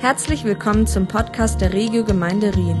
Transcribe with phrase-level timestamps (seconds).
[0.00, 2.80] Herzlich willkommen zum Podcast der Regio Gemeinde Rien.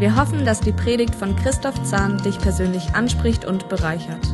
[0.00, 4.26] Wir hoffen, dass die Predigt von Christoph Zahn dich persönlich anspricht und bereichert.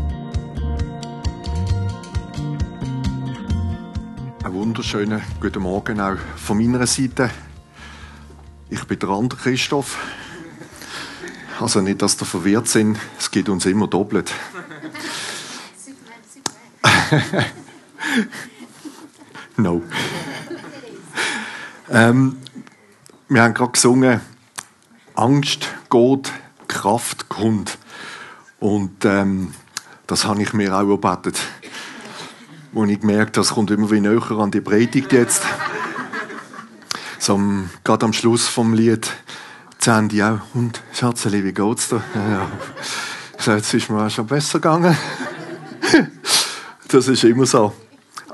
[4.43, 7.29] Einen wunderschönen guten Morgen auch von meiner Seite.
[8.71, 9.99] Ich bin der andere Christoph.
[11.61, 14.33] Also nicht, dass ihr verwirrt sind, es geht uns immer doppelt.
[19.59, 19.83] no.
[21.95, 22.39] Ähm,
[23.29, 24.23] wir haben gerade gesungen,
[25.15, 26.33] Angst geht,
[26.67, 27.77] Kraft kommt.
[28.61, 29.53] Und ähm,
[30.07, 31.39] das habe ich mir auch erbetet.
[32.73, 35.43] Wo ich habe, das kommt immer wieder näher an die Predigt jetzt.
[37.19, 37.39] So,
[37.85, 39.11] gerade am Schluss vom Lied
[39.79, 40.39] Sandy auch.
[40.55, 42.03] Und Schatzeli, wie geht's dir?
[42.15, 42.49] Ja,
[43.47, 43.55] ja.
[43.55, 44.97] Jetzt ist mir auch schon besser gegangen.
[46.89, 47.75] das ist immer so.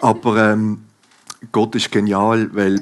[0.00, 0.84] Aber ähm,
[1.50, 2.77] Gott ist genial, weil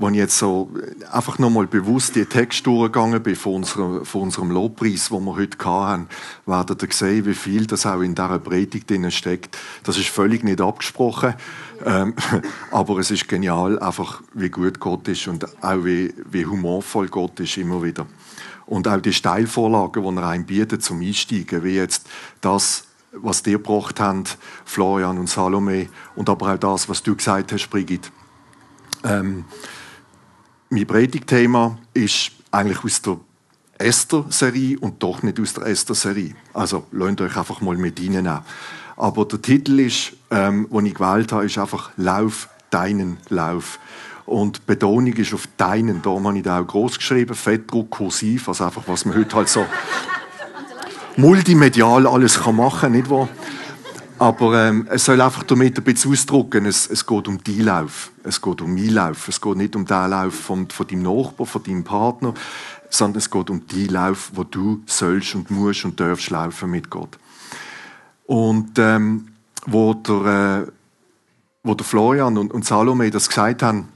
[0.00, 0.70] als ich jetzt so
[1.10, 5.58] einfach nochmal bewusst die Texte durchgegangen bin von, unserer, von unserem Lobpreis, den wir heute
[5.64, 6.08] hatten,
[6.46, 9.58] werdet ihr sehen, wie viel das auch in dieser Predigt drin steckt.
[9.82, 11.34] Das ist völlig nicht abgesprochen,
[11.84, 12.14] ähm,
[12.70, 17.40] aber es ist genial, einfach wie gut Gott ist und auch wie, wie humorvoll Gott
[17.40, 18.06] ist immer wieder.
[18.66, 22.06] Und auch die Steilvorlagen, die er einem bietet zum Einsteigen, wie jetzt
[22.40, 24.24] das, was dir gebracht haben,
[24.64, 28.10] Florian und Salome, und aber auch das, was du gesagt hast, Brigitte.
[29.04, 29.44] Ähm,
[30.70, 33.18] mein Predigtthema ist eigentlich aus der
[33.78, 36.34] Esther-Serie und doch nicht aus der Esther-Serie.
[36.52, 38.40] Also lasst euch einfach mal mit reinnehmen.
[38.96, 43.78] Aber der Titel ist, ähm, den ich gewählt habe, ist einfach «Lauf deinen Lauf».
[44.26, 46.02] Und die Betonung ist auf «deinen».
[46.02, 49.48] Darum habe ich da auch groß geschrieben, Fettdruck, kursiv, also einfach, was man heute halt
[49.48, 49.64] so
[51.16, 53.28] multimedial alles kann machen kann, nicht wahr?
[54.18, 58.10] Aber ähm, es soll einfach damit ein bisschen ausdrücken, es, es geht um die Lauf,
[58.24, 61.46] es geht um meinen Lauf, es geht nicht um den Lauf von, von deinem Nachbar,
[61.46, 62.34] von deinem Partner,
[62.90, 66.90] sondern es geht um die Lauf, wo du sollst und musst und darfst laufen mit
[66.90, 67.16] Gott.
[68.26, 69.28] Und ähm,
[69.66, 70.72] wo, der, äh,
[71.62, 73.88] wo der Florian und, und Salome das gesagt haben,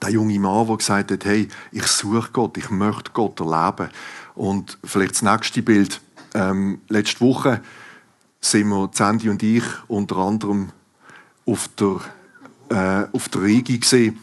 [0.00, 3.90] der junge Mann, der gesagt hat, hey, ich suche Gott, ich möchte Gott erleben.
[4.36, 6.00] Und vielleicht das nächste Bild,
[6.34, 7.60] ähm, letzte Woche
[8.40, 10.70] sind wir, Sandy und ich, unter anderem
[11.46, 12.00] auf der,
[12.70, 14.18] äh, auf der Rigi gesehen.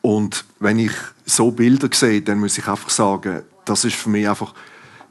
[0.00, 0.92] Und wenn ich
[1.24, 4.54] so Bilder sehe, dann muss ich einfach sagen, das ist für mich einfach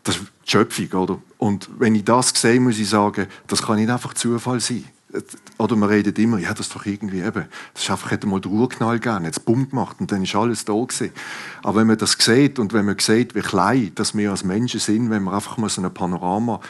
[0.04, 0.92] das ist die Schöpfung.
[1.02, 1.20] Oder?
[1.38, 4.86] Und wenn ich das sehe, muss ich sagen, das kann nicht einfach Zufall sein.
[5.58, 8.40] Oder man redet immer, ja, das ist doch irgendwie eben, das ist einfach, hätte mal
[8.40, 11.12] den Urknall gegeben, jetzt Bumm gemacht und dann ist alles da gewesen.
[11.64, 14.80] Aber wenn man das sieht und wenn man sieht, wie klein dass wir als Menschen
[14.80, 16.62] sind, wenn wir einfach mal so ein Panorama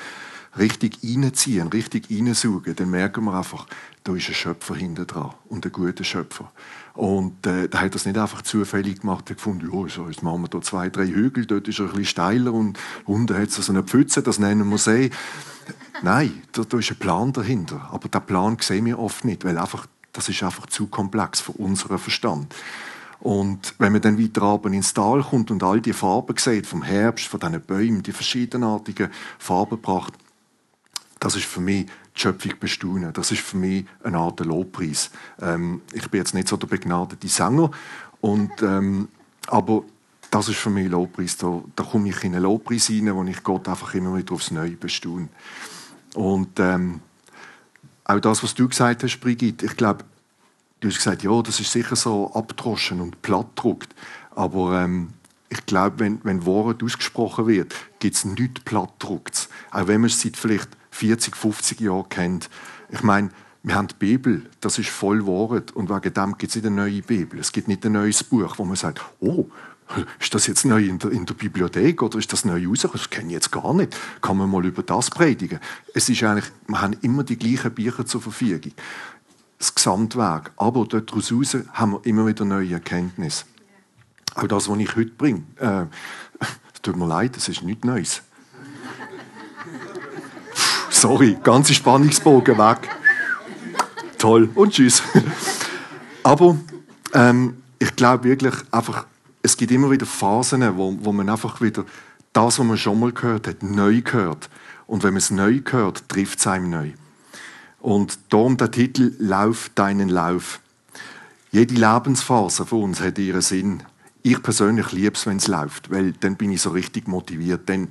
[0.58, 3.68] richtig reinziehen, richtig reinsaugen, dann merken wir einfach,
[4.04, 6.52] da ist ein Schöpfer hinter dran und ein guter Schöpfer.
[6.94, 10.42] Und äh, da hat das nicht einfach zufällig gemacht, er gefunden, ja, so, jetzt machen
[10.42, 13.56] wir da zwei, drei Hügel, dort ist er ein bisschen steiler und unten hat es
[13.56, 15.10] so eine Pfütze, das nennen wir See.
[16.02, 17.90] Nein, da, da ist ein Plan dahinter.
[17.92, 21.54] Aber der Plan sehen wir oft nicht, weil einfach, das ist einfach zu komplex für
[21.54, 22.54] unseren Verstand.
[23.20, 26.82] Und wenn man dann weiter runter ins Tal kommt und all die Farben sieht, vom
[26.82, 30.14] Herbst, von diesen Bäumen, die verschiedenartigen Farben gebracht,
[31.22, 33.14] das ist für mich die Schöpfung bestaunen.
[33.14, 35.12] Das ist für mich eine Art Lobpreis.
[35.40, 37.72] Ähm, ich bin jetzt nicht so der begnadete Sänger,
[38.22, 39.08] und, ähm,
[39.48, 39.84] aber
[40.32, 41.38] das ist für mich Lobpreis.
[41.38, 44.52] Da, da komme ich in einen Lobpreis rein, wo ich Gott einfach immer wieder aufs
[44.52, 45.30] Neue bestaune.
[46.16, 47.02] Und ähm,
[48.04, 50.04] auch das, was du gesagt hast, Brigitte, ich glaube,
[50.80, 53.94] du hast gesagt, ja, das ist sicher so abgedroschen und plattdruckt.
[54.32, 55.10] Aber ähm,
[55.50, 59.50] ich glaube, wenn, wenn Wort ausgesprochen wird, gibt es nichts plattdrucktes.
[59.70, 62.50] Auch wenn man es vielleicht 40, 50 Jahren kennt.
[62.90, 63.30] Ich meine,
[63.64, 66.76] wir haben die Bibel, das ist voll Wort und wegen dem gibt es nicht eine
[66.76, 67.40] neue Bibel.
[67.40, 69.46] Es gibt nicht ein neues Buch, wo man sagt, oh,
[70.20, 72.88] ist das jetzt neu in der, in der Bibliothek oder ist das neu raus?
[72.92, 73.96] Das kenne ich jetzt gar nicht.
[74.22, 75.60] Kann man mal über das predigen?
[75.94, 78.72] Es ist eigentlich, wir haben immer die gleichen Bücher zur Verfügung.
[79.60, 80.52] Das Gesamtwerk.
[80.58, 81.32] Aber daraus
[81.74, 83.46] haben wir immer wieder neue Erkenntnisse.
[84.34, 85.44] Auch das, was ich heute bringe.
[85.58, 85.86] Äh,
[86.82, 88.24] tut mir leid, das ist nichts Neues.
[91.02, 92.88] Sorry, ganze Spannungsbogen weg.
[94.20, 95.02] Toll und tschüss.
[96.22, 96.56] Aber
[97.16, 99.08] ähm, ich glaube wirklich einfach,
[99.42, 101.86] es gibt immer wieder Phasen, wo, wo man einfach wieder
[102.34, 104.48] das, was man schon mal gehört hat, neu gehört.
[104.86, 106.92] Und wenn man es neu hört, trifft es einem neu.
[107.80, 110.60] Und darum der Titel Lauf deinen Lauf.
[111.52, 113.82] Jede Lebensphase von uns hat ihren Sinn.
[114.24, 117.68] Ich persönlich liebe es, wenn es läuft, weil dann bin ich so richtig motiviert.
[117.68, 117.88] Dann,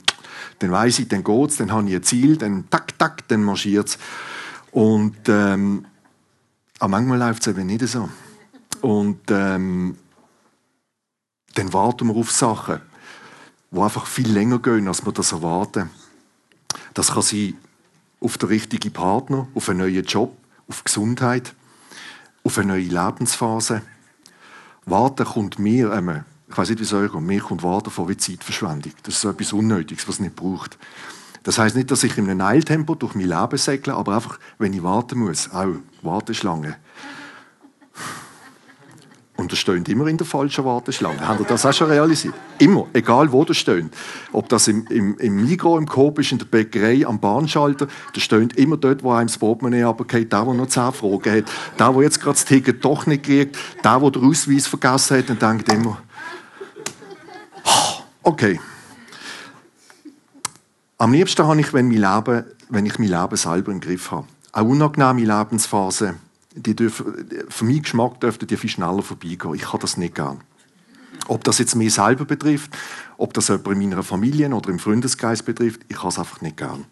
[0.61, 3.43] dann weiß ich, dann geht es, dann habe ich ein Ziel, dann tak, tak, dann
[3.43, 3.99] marschiert es.
[4.71, 5.87] Und ähm,
[6.81, 8.09] aber manchmal läuft es eben nicht so.
[8.81, 9.99] Und ähm,
[11.55, 12.81] dann warten wir auf Sachen,
[13.71, 15.91] die einfach viel länger gehen, als wir das erwarten.
[16.94, 17.56] Das kann sein
[18.21, 20.37] auf den richtigen Partner, auf einen neuen Job,
[20.69, 21.55] auf Gesundheit,
[22.44, 23.83] auf eine neue Lebensphase.
[24.87, 28.09] Warten kommt mir, ähm, ich weiß nicht, wie es euch kommt, mir kommt Warten vor
[28.09, 28.93] wie Zeitverschwendung.
[29.03, 30.79] Das ist etwas Unnötiges, was es nicht braucht.
[31.43, 34.73] Das heißt nicht, dass ich in einem Eiltempo durch mein Leben segle, aber einfach, wenn
[34.73, 36.77] ich warten muss, auch Warteschlange.
[39.41, 41.27] Und er steht immer in der falschen Warteschlange.
[41.27, 42.35] Habt ihr das auch schon realisiert?
[42.59, 43.87] Immer, egal wo der steht.
[44.35, 48.21] Ob das im, im, im Migro, im Coop ist, in der Bäckerei, am Bahnschalter, der
[48.21, 51.45] steht immer dort, wo einem das Portemonnaie runtergeht, der, der noch zehn Fragen hat,
[51.79, 55.31] der, der jetzt gerade das Ticket doch nicht kriegt, der, der den Ausweis vergessen hat
[55.31, 56.03] und denkt immer,
[58.23, 58.61] okay.
[60.99, 64.27] Am liebsten habe ich, wenn, mein Leben, wenn ich mein Leben selber im Griff habe.
[64.53, 69.55] Auch unangenehme Lebensphasen die dürfen, für meinen Geschmack dürften die viel schneller vorbeigehen.
[69.55, 70.41] Ich kann das nicht gern.
[71.29, 72.76] Ob das jetzt mich selber betrifft,
[73.17, 76.56] ob das jemand in meiner Familie oder im Freundeskreis betrifft, ich kann es einfach nicht
[76.56, 76.87] gern.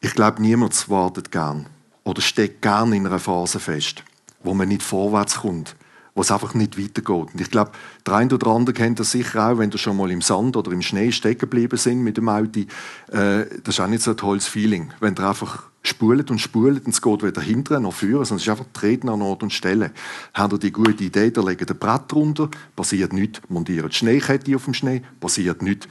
[0.00, 1.66] Ich glaube, niemand wartet gern
[2.04, 4.04] oder steckt gern in einer Phase fest,
[4.42, 5.74] wo man nicht vorwärts kommt,
[6.16, 7.34] wo es einfach nicht weitergeht.
[7.34, 7.72] Und ich glaube,
[8.06, 10.72] der eine oder andere kennt das sicher auch, wenn du schon mal im Sand oder
[10.72, 12.60] im Schnee stecken geblieben sind mit dem Auto.
[13.12, 16.86] Äh, das ist auch nicht so ein tolles Feeling, wenn du einfach spult und spult
[16.86, 19.52] und es geht weder hinten noch vorne, sondern es ist einfach Treten an Ort und
[19.52, 19.92] Stelle.
[20.32, 23.42] Haben ihr die gute Idee, da legen ein Brett runter, passiert nichts.
[23.50, 25.86] Montiert Schneekette auf dem Schnee, passiert nichts.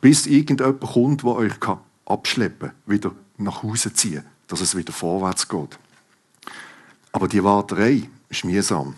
[0.00, 1.52] Bis irgendjemand kommt, der euch
[2.04, 5.78] abschleppen kann, wieder nach Hause ziehen, dass es wieder vorwärts geht.
[7.12, 8.96] Aber die Warterei ist mühsam.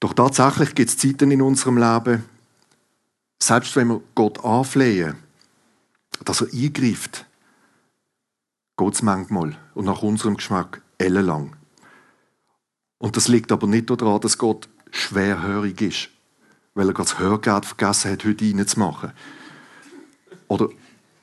[0.00, 2.24] Doch tatsächlich gibt es Zeiten in unserem Leben,
[3.40, 5.16] selbst wenn wir Gott anflehen,
[6.24, 7.26] dass er eingreift,
[8.76, 11.56] geht es manchmal und nach unserem Geschmack ellenlang.
[12.98, 16.08] Und das liegt aber nicht daran, dass Gott schwerhörig ist,
[16.74, 19.12] weil er gerade das Hörgerät vergessen hat, heute reinzumachen.
[20.48, 20.68] Oder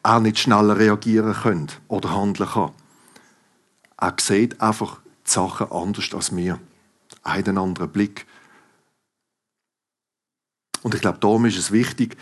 [0.03, 2.71] auch nicht schneller reagieren könnte oder handeln kann.
[3.97, 6.59] Er sieht einfach die Sachen anders als wir.
[7.23, 8.25] Einen anderen Blick.
[10.85, 12.15] Und ich glaube, darum ist es wichtig,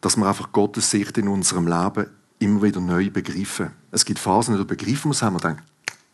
[0.00, 2.08] dass wir einfach Gottes Sicht in unserem Leben
[2.38, 3.72] immer wieder neu begreifen.
[3.90, 5.64] Es gibt Phasen, begreifen wir es, haben wir denken,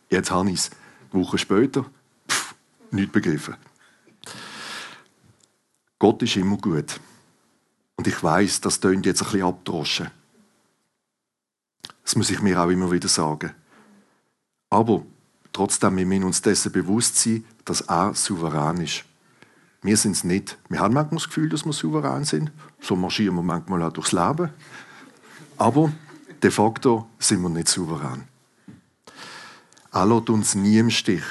[0.09, 0.71] jetzt habe ich es.
[1.13, 1.85] Eine Woche später,
[2.27, 2.55] pff,
[2.89, 3.55] nicht begriffen.
[5.99, 6.99] Gott ist immer gut.
[7.97, 10.09] Und ich weiß, das tönt jetzt ein bisschen abdroschen.
[12.03, 13.51] Das muss ich mir auch immer wieder sagen.
[14.71, 15.05] Aber
[15.53, 19.05] trotzdem, wir müssen uns dessen bewusst sein, dass er souverän ist.
[19.85, 20.57] Wir sind es nicht.
[20.67, 22.51] Wir haben manchmal das Gefühl, dass wir souverän sind.
[22.81, 24.49] So marschieren wir manchmal auch durchs Leben.
[25.57, 25.91] Aber
[26.41, 28.23] de facto sind wir nicht souverän.
[29.91, 31.23] Er lässt uns nie im Stich.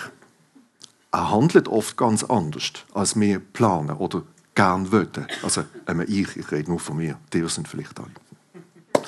[1.11, 4.23] Er handelt oft ganz anders, als wir planen oder
[4.55, 5.27] gern wollen.
[5.43, 5.65] Also,
[6.07, 9.05] ich, ich rede nur von mir, die sind vielleicht alle.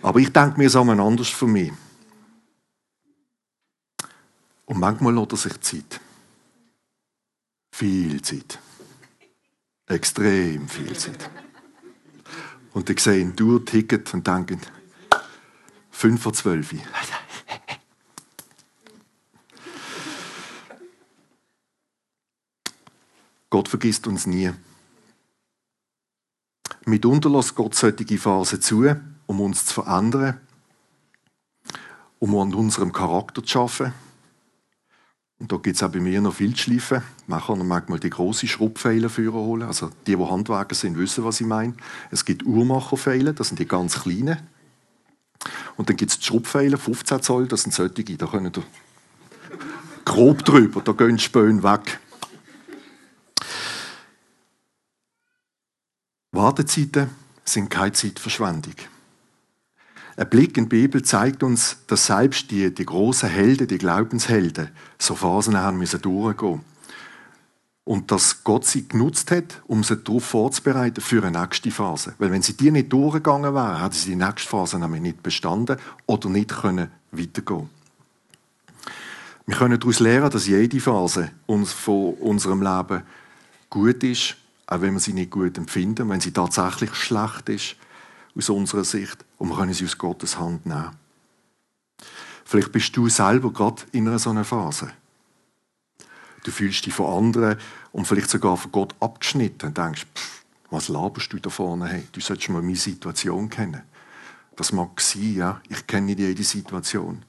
[0.00, 1.72] Aber ich denke mir sagen anders von mir.
[4.66, 6.00] Und manchmal lässt er sich Zeit.
[7.82, 8.60] Viel Zeit.
[9.88, 11.28] Extrem viel Zeit.
[12.74, 14.60] Und die sehen durch Ticket und denken,
[15.90, 16.74] 5 vor 12.
[23.50, 24.52] Gott vergisst uns nie.
[26.84, 28.94] Mitunter lässt Gott solche Phasen zu,
[29.26, 30.40] um uns zu verändern,
[32.20, 33.92] um an unserem Charakter zu arbeiten
[35.42, 37.02] und da gibt es auch bei mir noch viel zu schleifen.
[37.26, 39.64] Man kann manchmal die grossen Schraubpfeiler holen.
[39.64, 41.74] Also die, die Handwerker sind, wissen, was ich meine.
[42.12, 44.38] Es gibt Uhrmacherpfeile, das sind die ganz kleinen.
[45.76, 48.62] Und dann gibt es die Schraubpfeiler, 15 Zoll, das sind solche, da können ihr
[50.04, 51.98] grob drüber, da gehen die Späne weg.
[56.30, 57.10] Wartezeiten
[57.44, 58.74] sind keine Zeitverschwendung.
[60.16, 64.68] Ein Blick in die Bibel zeigt uns, dass selbst die, die großen Helden, die Glaubenshelden,
[64.98, 66.60] so Phasen haben müssen durchgehen.
[67.84, 72.14] Und dass Gott sie genutzt hat, um sie darauf vorzubereiten für eine nächste Phase.
[72.18, 75.78] Weil wenn sie die nicht durchgegangen wären, hätten sie die nächste Phase nämlich nicht bestanden
[76.06, 77.70] oder nicht können weitergehen
[79.46, 83.02] Wir können daraus lernen, dass jede Phase von unserem Leben
[83.68, 87.76] gut ist, auch wenn wir sie nicht gut empfinden, wenn sie tatsächlich schlecht ist
[88.36, 90.96] aus unserer Sicht und wir können sie aus Gottes Hand nehmen.
[92.44, 94.92] Vielleicht bist du selber gerade in einer so einer Phase.
[96.44, 97.58] Du fühlst dich von anderen
[97.92, 101.86] und vielleicht sogar von Gott abgeschnitten und denkst, pff, was laberst du da vorne?
[101.86, 103.82] Hey, du solltest mal meine Situation kennen.
[104.56, 105.60] Das mag sein, ja.
[105.68, 107.24] Ich kenne nicht jede Situation.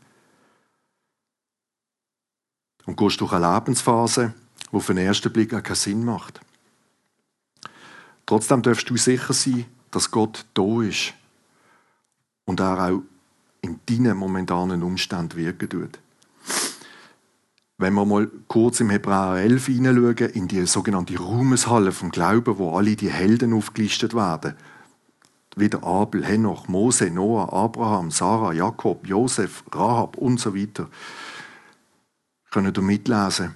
[2.86, 4.34] und gehst durch eine Lebensphase,
[4.72, 6.42] die auf den ersten Blick auch keinen Sinn macht.
[8.26, 11.14] Trotzdem darfst du sicher sein, dass Gott da ist
[12.46, 13.02] und er auch
[13.62, 16.00] in deinen momentanen Umständen wirken tut.
[17.78, 22.78] Wenn wir mal kurz im Hebräer 11 hineinschauen, in die sogenannte Ruhmeshalle vom Glauben, wo
[22.78, 24.56] alle die Helden aufgelistet werden,
[25.56, 30.90] wie der Abel, Henoch, Mose, Noah, Abraham, Sarah, Jakob, Josef, Rahab und so weiter,
[32.52, 33.56] können wir mitlesen.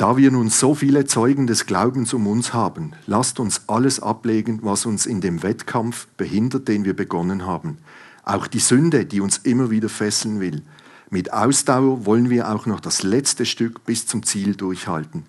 [0.00, 4.60] Da wir nun so viele Zeugen des Glaubens um uns haben, lasst uns alles ablegen,
[4.62, 7.76] was uns in dem Wettkampf behindert, den wir begonnen haben.
[8.24, 10.62] Auch die Sünde, die uns immer wieder fesseln will.
[11.10, 15.24] Mit Ausdauer wollen wir auch noch das letzte Stück bis zum Ziel durchhalten.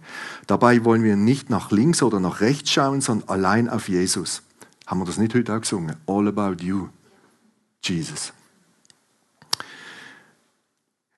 [0.48, 4.42] Dabei wollen wir nicht nach links oder nach rechts schauen, sondern allein auf Jesus.
[4.88, 5.98] Haben wir das nicht heute auch gesungen?
[6.08, 6.88] All about you,
[7.84, 8.32] Jesus.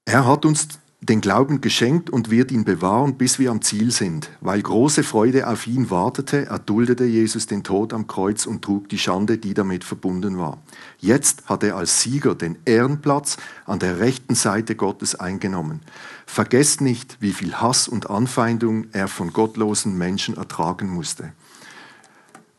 [0.05, 0.69] Er hat uns
[1.05, 4.29] den Glauben geschenkt und wird ihn bewahren, bis wir am Ziel sind.
[4.41, 8.97] Weil große Freude auf ihn wartete, erduldete Jesus den Tod am Kreuz und trug die
[8.97, 10.61] Schande, die damit verbunden war.
[10.99, 15.81] Jetzt hat er als Sieger den Ehrenplatz an der rechten Seite Gottes eingenommen.
[16.25, 21.33] Vergesst nicht, wie viel Hass und Anfeindung er von gottlosen Menschen ertragen musste.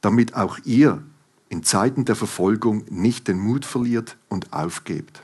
[0.02, 1.02] Damit auch ihr
[1.48, 5.23] in Zeiten der Verfolgung nicht den Mut verliert und aufgebt.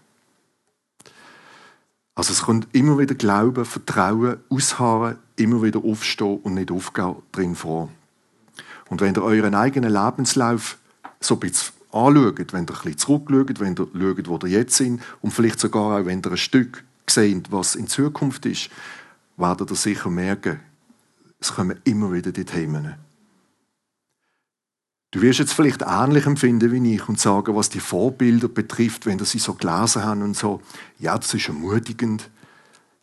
[2.20, 7.54] Also es kommt immer wieder Glauben, Vertrauen, Ausharren, immer wieder aufstehen und nicht aufgehen drin
[7.54, 7.88] vor.
[8.90, 10.76] Und wenn ihr euren eigenen Lebenslauf
[11.18, 14.76] so ein bisschen anschaut, wenn ihr ein bisschen zurückschaut, wenn ihr schaut, wo ihr jetzt
[14.76, 18.68] sind und vielleicht sogar auch, wenn ihr ein Stück seht, was in Zukunft ist,
[19.38, 20.60] werdet ihr sicher merken,
[21.40, 22.96] es kommen immer wieder die Themen.
[25.12, 29.18] Du wirst jetzt vielleicht ähnlich empfinden wie ich und sagen, was die Vorbilder betrifft, wenn
[29.18, 30.60] sie so gelesen haben und so,
[30.98, 32.30] ja, das ist ermutigend.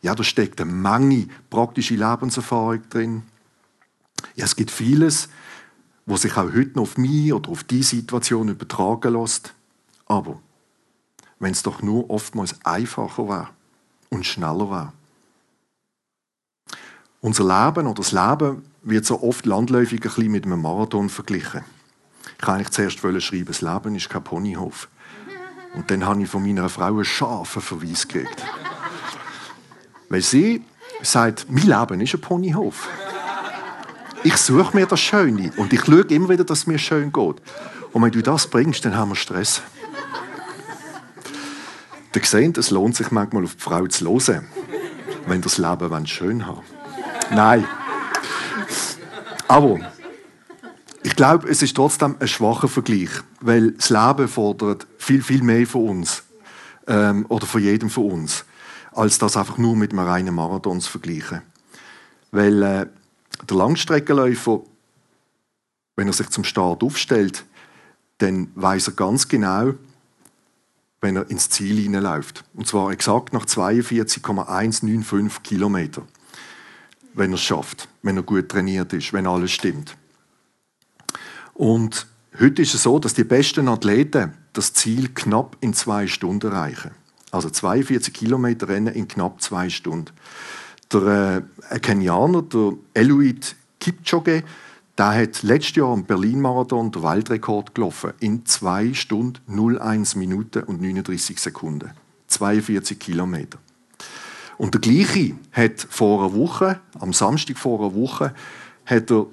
[0.00, 3.22] Ja, da steckt eine Menge praktische Lebenserfahrung drin.
[4.36, 5.28] Ja, es gibt vieles,
[6.06, 9.52] was sich auch heute noch auf mich oder auf die Situation übertragen lässt.
[10.06, 10.40] Aber
[11.38, 13.50] wenn es doch nur oftmals einfacher war
[14.08, 14.92] und schneller war.
[17.20, 21.64] Unser Leben oder das Leben wird so oft landläufig ein bisschen mit einem Marathon verglichen.
[22.40, 24.88] Ich eigentlich zuerst schreiben, das Leben ist kein Ponyhof.
[25.74, 28.42] Und dann habe ich von meiner Frau einen scharfen Verweis gekriegt.
[30.08, 30.64] Weil sie
[31.02, 32.88] sagt, mein Leben ist ein Ponyhof.
[34.24, 37.36] Ich suche mir das Schöne und ich schaue immer wieder, dass es mir schön geht.
[37.92, 39.62] Und wenn du das bringst, dann haben wir Stress.
[42.14, 44.48] Ihr seht, es lohnt sich manchmal auf die Frau zu hören,
[45.26, 46.62] wenn das Leben schön haben
[47.30, 47.64] Nein.
[49.46, 49.78] Aber
[51.18, 53.10] glaube, es ist trotzdem ein schwacher Vergleich,
[53.40, 56.22] weil das Leben fordert viel, viel mehr von uns
[56.86, 58.44] ähm, oder von jedem von uns,
[58.92, 61.42] als das einfach nur mit einem reinen Marathon zu vergleichen.
[62.30, 62.86] Weil äh,
[63.48, 64.60] der Langstreckenläufer,
[65.96, 67.44] wenn er sich zum Start aufstellt,
[68.18, 69.74] dann weiß er ganz genau,
[71.00, 72.44] wenn er ins Ziel hineinläuft.
[72.54, 76.06] Und zwar exakt nach 42,195 Kilometern.
[77.14, 79.96] Wenn er es schafft, wenn er gut trainiert ist, wenn alles stimmt.
[81.58, 82.06] Und
[82.38, 86.92] heute ist es so, dass die besten Athleten das Ziel knapp in zwei Stunden erreichen.
[87.32, 90.12] Also 42 Kilometer Rennen in knapp zwei Stunden.
[90.92, 94.44] Der äh, Kenianer, der Eluid Kipchoge,
[94.96, 98.12] der hat letztes Jahr am Berlin-Marathon den Weltrekord gelaufen.
[98.20, 99.40] In 2 Stunden
[99.80, 101.90] 01 Minuten und 39 Sekunden.
[102.28, 103.58] 42 Kilometer.
[104.58, 108.32] Und der gleiche hat vor einer Woche, am Samstag vor einer Woche,
[108.86, 109.26] hat er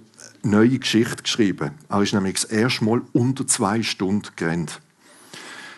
[0.45, 1.71] neue Geschichte geschrieben.
[1.89, 4.79] Er ist nämlich das erste Mal unter zwei Stunden gerannt.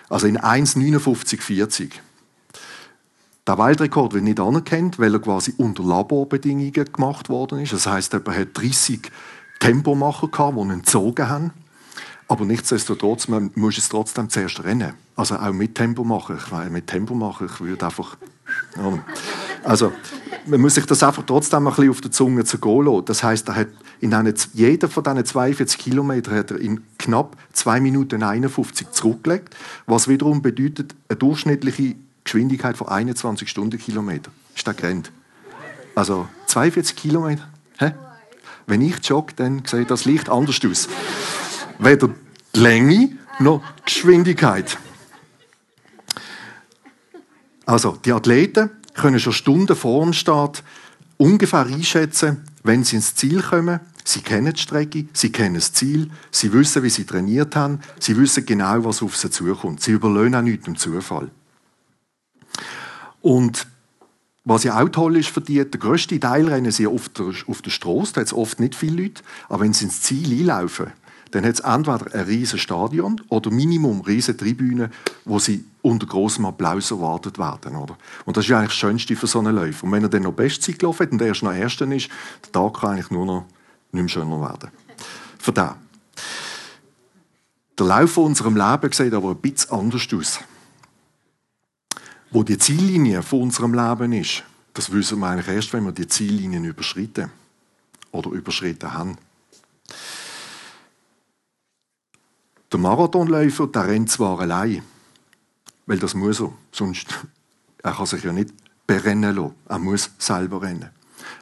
[0.09, 1.91] Also in 1,59,40.
[3.45, 7.73] Der Weltrekord wird nicht anerkannt, weil er quasi unter Laborbedingungen gemacht worden ist.
[7.73, 9.09] Das heißt, er hat 30
[9.59, 11.51] Tempomacher die ihn entzogen haben.
[12.27, 14.93] Aber nichtsdestotrotz, man muss es trotzdem zuerst rennen.
[15.15, 16.37] Also auch mit Tempo machen.
[16.49, 18.17] Weil mit Tempo machen, ich würde einfach.
[19.63, 19.93] Also,
[20.45, 23.05] man muss sich das einfach trotzdem ein bisschen auf der Zunge zergehen lassen.
[23.05, 23.67] Das heißt, er hat
[23.99, 29.55] in eine, jeder von diesen 42 Kilometern hat er in knapp 2 Minuten 51 zurückgelegt,
[29.85, 34.31] was wiederum bedeutet eine durchschnittliche Geschwindigkeit von 21 Stundenkilometer.
[34.55, 35.11] Ist das gerannt?
[35.95, 37.47] Also 42 Kilometer.
[37.79, 37.93] Hä?
[38.67, 40.89] Wenn ich jogge, dann sieht das Licht anders aus.
[41.79, 42.09] Weder
[42.53, 44.77] die Länge noch die Geschwindigkeit.
[47.65, 50.63] Also, die Athleten können schon Stunden vor dem Start
[51.17, 53.79] ungefähr einschätzen, wenn sie ins Ziel kommen.
[54.03, 58.15] Sie kennen die Strecke, sie kennen das Ziel, sie wissen, wie sie trainiert haben, sie
[58.15, 59.81] wissen genau, was auf sie zukommt.
[59.81, 61.29] Sie überlöhnen auch nichts im Zufall.
[63.21, 63.67] Und
[64.45, 67.61] was ja auch toll ist für die, der grösste Teil rennen sie auf der, auf
[67.61, 70.91] der Straße, da hat es oft nicht viele Leute, aber wenn sie ins Ziel einlaufen,
[71.31, 74.89] dann hat es entweder ein riesiges Stadion oder Minimum riesige Tribünen,
[75.27, 77.75] wo sie unter großem Applaus erwartet werden.
[77.75, 77.97] Oder?
[78.25, 79.83] Und das ist eigentlich das Schönste für so einen Läufer.
[79.83, 82.09] Und wenn er dann noch Bestzeit gelaufen hat und erst noch Erster ist,
[82.45, 83.45] der Tag kann eigentlich nur noch
[83.91, 84.71] nicht mehr schöner werden.
[85.37, 85.69] Für den.
[87.77, 90.39] Der Lauf von unserem Leben sieht aber ein bisschen anders aus.
[92.31, 94.43] Wo die Ziellinie von unserem Leben ist,
[94.73, 97.31] das wissen wir eigentlich erst, wenn wir die Ziellinien überschreiten
[98.11, 99.17] oder überschritten haben.
[102.71, 104.83] Der Marathonläufer, der rennt zwar allein,
[105.87, 107.07] weil das muss er, sonst
[107.81, 108.53] er kann sich ja nicht
[108.85, 109.55] berennen lassen.
[109.67, 110.89] Er muss selber rennen.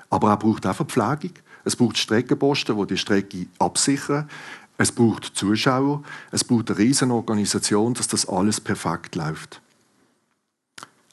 [0.10, 1.34] Aber er braucht auch Verpflegung.
[1.64, 4.30] Es braucht Streckenposten, die die Strecke absichern.
[4.78, 6.04] Es braucht Zuschauer.
[6.32, 9.62] Es braucht eine riesen Organisation, dass das alles perfekt läuft.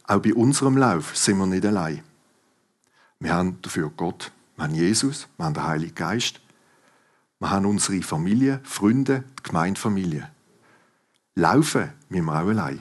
[0.04, 2.02] Auch bei unserem Lauf sind wir nicht allein.
[3.18, 6.40] Wir haben dafür Gott, wir haben Jesus, wir haben den Heiligen Geist,
[7.38, 10.28] wir haben unsere Familie, Freunde, die Gemeindefamilie.
[11.36, 12.80] Laufen müssen wir auch allein.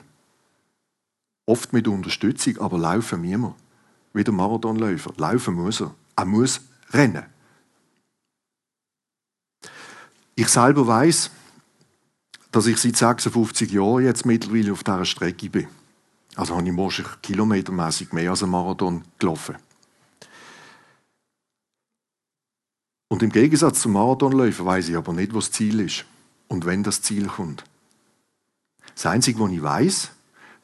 [1.46, 3.56] Oft mit Unterstützung, aber laufen wir.
[4.14, 5.14] Wie der Marathonläufer.
[5.18, 5.96] Laufen muss er.
[6.16, 7.26] Er muss rennen.
[10.36, 11.32] Ich selber weiß,
[12.52, 15.68] dass ich seit 56 Jahren jetzt mittlerweile auf dieser Strecke bin.
[16.36, 19.56] Also habe ich wahrscheinlich kilometermäßig mehr als ein Marathon gelaufen.
[23.10, 26.06] Und im Gegensatz zum Marathonläufer weiß ich aber nicht, was das Ziel ist
[26.48, 27.66] und wenn das Ziel kommt.
[28.96, 30.12] Das Einzige, was ich weiß,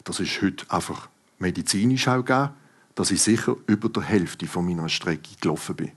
[0.07, 2.51] das ist heute einfach medizinisch auch gegeben,
[2.95, 5.91] dass ich sicher über der Hälfte von meiner Strecke gelaufen bin.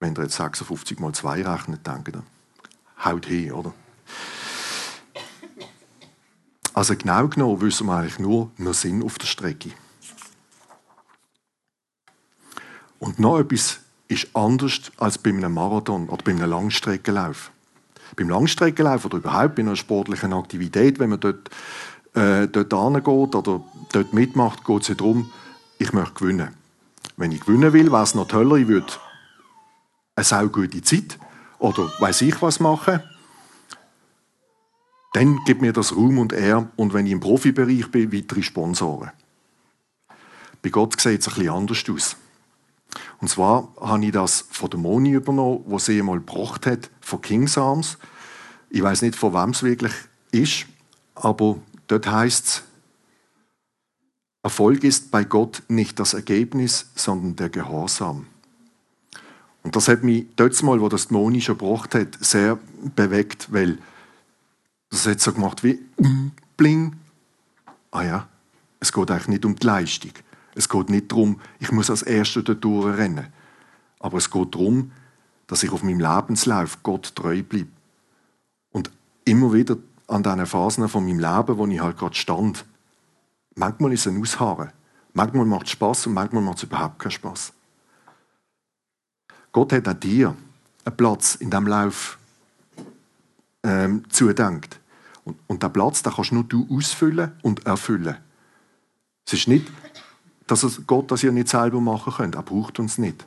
[0.00, 2.22] Wenn ihr jetzt 56 mal 2 rechnet, denkt ihr,
[3.04, 3.74] haut hin, oder?
[6.72, 9.70] Also genau genommen wissen wir eigentlich nur, wir sind auf der Strecke.
[13.00, 17.50] Und noch etwas ist anders als bei einem Marathon oder bei einem Langstreckenlauf.
[18.16, 21.50] Beim Langstreckenlauf oder überhaupt bei einer sportlichen Aktivität, wenn man dort,
[22.14, 25.30] äh, dort angeht oder dort mitmacht, geht es ja darum,
[25.78, 26.54] ich möchte gewinnen.
[27.16, 28.92] Wenn ich gewinnen will, wäre es noch toller, ich würde
[30.16, 31.18] eine sau gute Zeit
[31.58, 33.00] oder weiß ich was machen
[35.12, 39.10] dann gibt mir das Ruhm und Ehr und wenn ich im Profibereich bin, weitere Sponsoren.
[40.62, 42.16] Bei Gott sieht es ein bisschen anders aus.
[43.20, 47.20] Und zwar habe ich das von der Moni übernommen, wo sie einmal gebracht hat, von
[47.20, 47.98] King's Arms.
[48.70, 49.92] Ich weiß nicht, von wem es wirklich
[50.30, 50.66] ist,
[51.14, 52.62] aber dort heißt es,
[54.42, 58.26] Erfolg ist bei Gott nicht das Ergebnis, sondern der Gehorsam.
[59.62, 62.58] Und das hat mich dort mal, wo das Moni schon gebracht hat, sehr
[62.94, 63.78] bewegt, weil
[64.90, 65.80] das hat so gemacht wie
[66.56, 66.96] bling.
[67.90, 68.28] Ah ja,
[68.80, 70.12] es geht eigentlich nicht um die Leistung.
[70.54, 73.26] Es geht nicht darum, ich muss als Erster dort rennen.
[73.98, 74.92] Aber es geht darum,
[75.46, 77.70] dass ich auf meinem Lebenslauf Gott treu bleibe.
[78.70, 78.90] Und
[79.24, 79.76] immer wieder
[80.08, 82.64] an diesen Phasen von meinem Leben, wo ich halt gerade stand,
[83.54, 84.72] manchmal ist es ein Ausharren.
[85.12, 87.52] Manchmal macht es Spaß und manchmal macht es überhaupt keinen Spaß.
[89.52, 90.34] Gott hat auch dir
[90.84, 92.18] einen Platz in diesem Lauf
[93.62, 94.78] ähm, zudenkt.
[95.24, 98.16] Und, und der Platz, den kannst nur du ausfüllen und erfüllen.
[99.26, 99.70] Es ist nicht,
[100.46, 102.34] dass Gott das ja nicht selber machen könnt.
[102.34, 103.26] Er braucht uns nicht.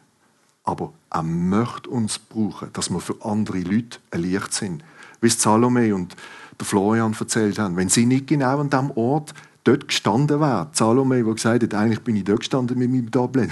[0.63, 4.83] Aber er möchte uns brauchen, dass wir für andere Leute ein Licht sind.
[5.19, 6.15] Wie Salome und
[6.61, 7.75] der Florian erzählt haben.
[7.75, 12.01] Wenn sie nicht genau an diesem Ort dort gestanden wären, Salome, der gesagt hat, eigentlich
[12.01, 13.51] bin ich dort gestanden mit meinem Tablet.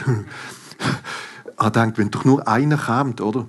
[1.58, 3.48] er denkt, wenn doch nur einer kommt, oder?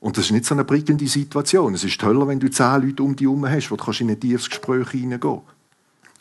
[0.00, 1.74] Und das ist nicht so eine prickelnde Situation.
[1.74, 4.20] Es ist toller, wenn du zehn Leute um dich herum hast, wo du in ein
[4.20, 5.40] tiefes Gespräch hineingehen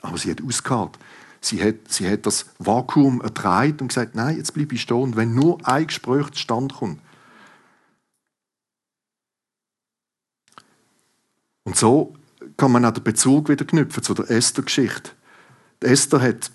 [0.01, 0.97] Aber sie hat ausgehalten.
[1.41, 4.97] Sie hat, sie hat das Vakuum ertreibt und gesagt, nein, jetzt bleibe ich stehen.
[4.97, 6.99] Und wenn nur ein Gespräch zustande kommt.
[11.63, 12.15] Und so
[12.57, 15.11] kann man auch den Bezug wieder knüpfen zu der Esther-Geschichte.
[15.81, 16.51] Esther hat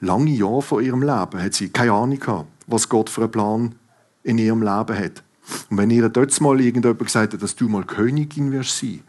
[0.00, 3.74] lange Jahre von ihrem Leben hat sie keine Ahnung gehabt, was Gott für einen Plan
[4.22, 5.22] in ihrem Leben hat.
[5.70, 9.02] Und wenn ihr dort mal irgendjemand gesagt hat, dass du mal Königin wirst sein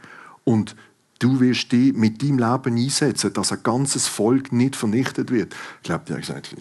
[0.43, 0.75] und
[1.19, 5.83] du wirst dich mit deinem Leben einsetzen, dass ein ganzes Volk nicht vernichtet wird, ich
[5.83, 6.55] glaube, die hat gesagt,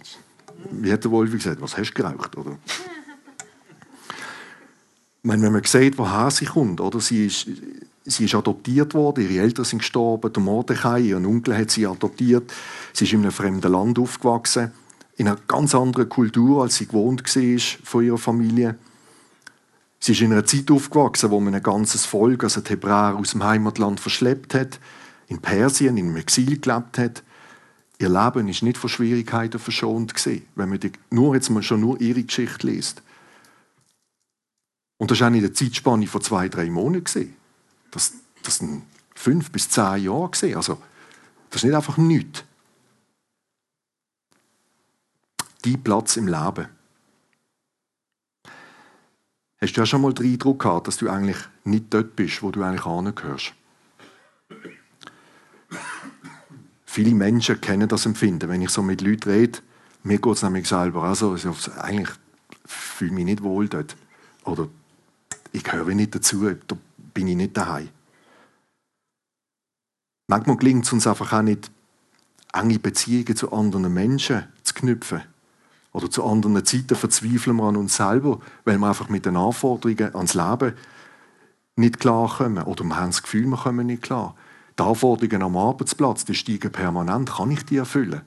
[0.70, 2.58] wie hat der Wolf gesagt, was hast du geraucht, oder?
[5.22, 7.00] Ich meine, wenn man sieht, woher sie kommt, oder?
[7.00, 7.48] Sie ist,
[8.06, 12.52] sie ist adoptiert worden, ihre Eltern sind gestorben, der Mordechai, ihr Onkel hat sie adoptiert,
[12.92, 14.70] sie ist in einem fremden Land aufgewachsen,
[15.16, 18.76] in einer ganz anderen Kultur, als sie gewohnt war von ihrer Familie.
[19.98, 23.32] Sie ist in einer Zeit aufgewachsen, wo man ein ganzes Volk, also die Hebräer, aus
[23.32, 24.78] dem Heimatland verschleppt hat,
[25.26, 27.22] in Persien, in einem Exil gelebt hat.
[27.98, 31.80] Ihr Leben ist nicht von Schwierigkeiten verschont gewesen, wenn man die, nur jetzt mal schon
[31.80, 33.02] nur ihre Geschichte liest.
[34.98, 37.04] Und das war auch in der Zeitspanne von zwei, drei Monaten.
[37.04, 37.36] Gewesen.
[37.90, 40.30] Das, das sind fünf bis zehn Jahre.
[40.30, 40.56] Gewesen.
[40.56, 40.82] Also,
[41.50, 42.44] das ist nicht einfach nichts.
[45.62, 46.68] Dein Platz im Leben.
[49.58, 52.50] Hast du ja schon mal den Eindruck gehabt, dass du eigentlich nicht dort bist, wo
[52.50, 53.54] du eigentlich angehörst?
[56.84, 58.48] Viele Menschen kennen das Empfinden.
[58.48, 59.58] Wenn ich so mit Leuten rede,
[60.02, 61.36] mir geht es nämlich selber also,
[61.78, 62.10] eigentlich
[62.64, 63.96] fühle ich mich nicht wohl dort.
[64.44, 64.68] Oder
[65.52, 66.76] ich gehöre nicht dazu, da
[67.16, 67.88] bin ich nicht daheim.
[70.28, 71.70] Manchmal gelingt es uns einfach auch nicht,
[72.52, 75.22] enge Beziehungen zu anderen Menschen zu knüpfen.
[75.92, 80.14] Oder zu anderen Zeiten verzweifeln wir an uns selber, weil wir einfach mit den Anforderungen
[80.14, 80.74] ans Leben
[81.76, 82.64] nicht klarkommen.
[82.64, 84.34] Oder wir haben das Gefühl, wir kommen nicht klar.
[84.78, 87.32] Die Anforderungen am Arbeitsplatz die steigen permanent.
[87.32, 88.20] Kann ich die erfüllen?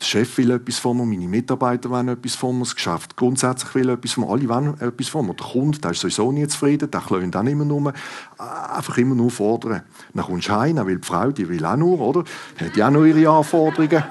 [0.00, 3.74] Der Chef will etwas von mir, meine Mitarbeiter wollen etwas von mir, das Geschäft grundsätzlich
[3.74, 5.34] will etwas von mir, alle wollen etwas von mir.
[5.34, 7.92] Der Kunde, der ist sowieso nie zufrieden, der klönt auch immer nur,
[8.38, 9.82] einfach immer nur fordern.
[10.14, 12.22] Dann kommst du heim, dann die Frau, die will auch nur, oder?
[12.60, 14.04] Hat ja auch noch ihre Anforderungen.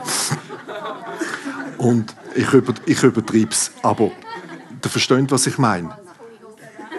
[1.78, 4.12] Und ich, über, ich übertreibe es, aber
[4.82, 5.98] du verstehst, was ich meine.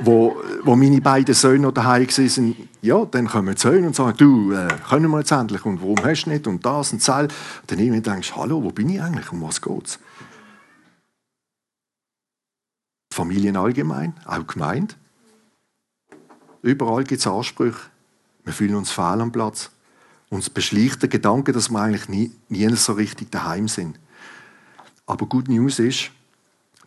[0.00, 4.52] Wo, wo meine beiden Söhne daheim waren, ja, dann kommen die Söhne und sagen, du,
[4.52, 7.28] äh, können wir jetzt endlich und warum hast du nicht und das und das.
[7.66, 9.98] Dann irgendwie denkst du, hallo, wo bin ich eigentlich, um was geht's?
[13.12, 14.96] Familien allgemein, auch gemeint.
[16.62, 17.80] Überall gibt es Ansprüche.
[18.44, 19.70] Wir fühlen uns fehl am Platz.
[20.30, 23.98] Uns beschleicht der Gedanke, dass wir eigentlich nie, nie so richtig daheim sind.
[25.06, 26.10] Aber Good News ist,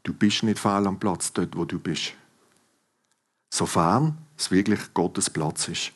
[0.04, 2.13] du bist nicht fehl am Platz, dort wo du bist.
[3.49, 5.91] Sofern es wirklich Gottes Platz ist.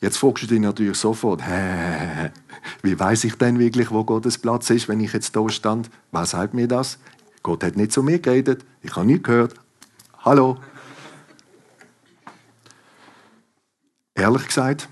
[0.00, 2.30] Jetzt fragst du dich natürlich sofort, hä,
[2.82, 5.90] wie weiß ich denn wirklich, wo Gottes Platz ist, wenn ich jetzt da stand?
[6.12, 6.98] Wer sagt mir das?
[7.42, 9.54] Gott hat nicht zu mir geredet, ich habe nichts gehört.
[10.18, 10.58] Hallo?
[14.14, 14.88] Ehrlich gesagt,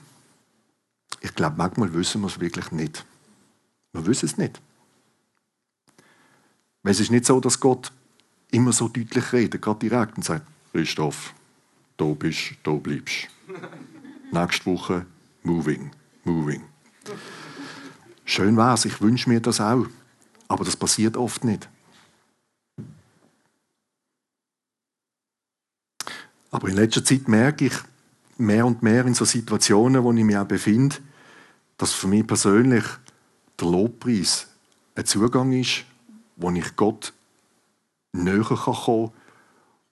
[1.20, 3.04] ich glaube, manchmal wissen wir es wirklich nicht.
[3.92, 4.60] Wir wissen es nicht.
[6.82, 7.90] Es ist nicht so, dass Gott
[8.50, 11.34] immer so deutlich redet, gerade direkt und sagt, Christoph,
[11.96, 13.28] da bist, da bleibst.
[14.32, 15.06] Nächste Woche
[15.42, 15.90] moving,
[16.24, 16.62] moving.
[18.24, 19.86] Schön wär's, ich wünsche mir das auch.
[20.48, 21.68] Aber das passiert oft nicht.
[26.50, 27.74] Aber in letzter Zeit merke ich
[28.38, 30.96] mehr und mehr in so Situationen, wo ich mich auch befinde,
[31.76, 32.84] dass für mich persönlich
[33.60, 34.48] der Lobpreis
[34.94, 35.84] ein Zugang ist,
[36.36, 37.12] wo ich Gott
[38.12, 39.10] näher kommen kann,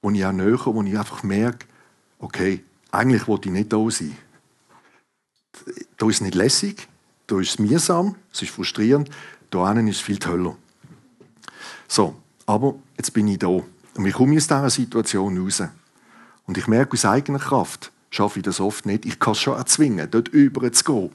[0.03, 1.67] wo ich auch näher, wo ich einfach merke,
[2.23, 4.17] okay, eigentlich wollte ich nicht da sein.
[5.99, 6.89] Da ist es nicht lässig,
[7.27, 9.11] da ist es mühsam, es ist frustrierend,
[9.51, 10.57] da ist es viel toller.
[11.87, 13.49] So, aber jetzt bin ich da.
[13.49, 15.63] Und ich komme aus dieser Situation raus.
[16.47, 19.05] Und ich merke aus eigener Kraft, schaffe ich das oft nicht.
[19.05, 21.11] Ich kann es schon erzwingen, dort über zu gehen.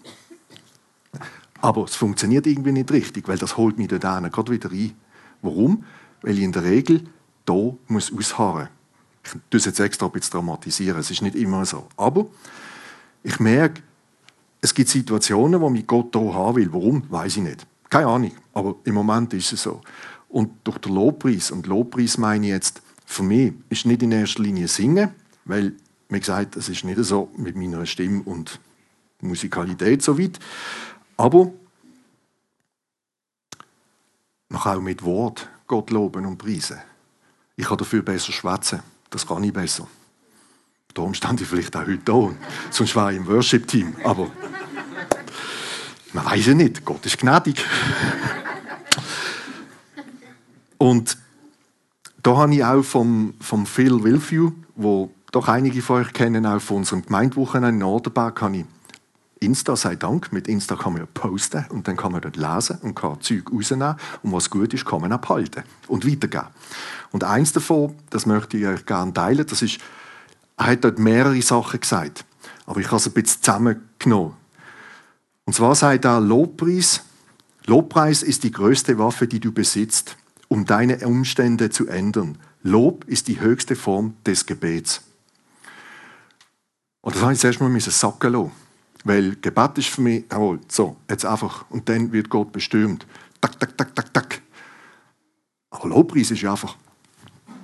[1.59, 4.93] Aber es funktioniert irgendwie nicht richtig, weil das holt mich dort gerade wieder rein.
[5.41, 5.83] Warum?
[6.21, 7.03] Weil ich in der Regel
[7.87, 8.69] muss ausharren.
[9.35, 10.99] Ich tue es jetzt extra ein bisschen dramatisieren.
[10.99, 11.87] Es ist nicht immer so.
[11.97, 12.27] Aber
[13.23, 13.81] ich merke,
[14.61, 16.71] es gibt Situationen, wo mich Gott hier haben will.
[16.71, 17.03] Warum?
[17.09, 17.67] Weiß ich nicht.
[17.89, 18.31] Keine Ahnung.
[18.53, 19.81] Aber im Moment ist es so.
[20.29, 24.43] Und durch den Lobpreis, und Lobpreis meine ich jetzt, für mich ist nicht in erster
[24.43, 25.11] Linie Singen,
[25.45, 25.73] weil,
[26.09, 28.59] wie gesagt, es ist nicht so mit meiner Stimme und
[29.21, 30.39] Musikalität so weit.
[31.15, 31.51] Aber
[34.49, 36.77] man kann auch mit Wort Gott loben und preisen.
[37.55, 38.81] Ich kann dafür besser schwätzen.
[39.09, 39.87] Das kann ich besser.
[40.93, 42.31] Darum stand ich vielleicht auch heute da.
[42.71, 43.95] Sonst war ich im Worship-Team.
[44.03, 44.29] Aber
[46.13, 46.83] man weiß ja nicht.
[46.83, 47.63] Gott ist gnädig.
[50.77, 51.17] Und
[52.23, 56.59] da habe ich auch vom, vom Phil Wilfew, wo doch einige von euch kennen, auch
[56.59, 58.65] von unserem Gemeindewochenende in Norderberg, habe ich
[59.39, 62.79] Insta sei Dank, mit Insta kann man ja posten und dann kann man dort lesen
[62.81, 66.47] und kann Zeug rausnehmen und was gut ist, kann man abhalten und weitergeben.
[67.11, 69.79] Und eins davon, das möchte ich euch gerne teilen, das ist,
[70.57, 72.25] er hat dort mehrere Sachen gesagt,
[72.65, 74.33] aber ich habe es ein bisschen zusammengenommen.
[75.45, 77.03] Und zwar sagt er, Lobpreis,
[77.65, 82.37] Lobpreis ist die größte Waffe, die du besitzt, um deine Umstände zu ändern.
[82.63, 85.01] Lob ist die höchste Form des Gebets.
[87.01, 88.66] Und das habe ich zuerst mal sacken lassen.
[89.07, 91.63] Weil Gebet ist für mich, jawohl, so, jetzt einfach.
[91.69, 93.07] Und dann wird Gott bestimmt.
[93.39, 94.41] Tak, tak, tak, tak, tak.
[95.69, 96.75] Aber Lobpreis ist einfach.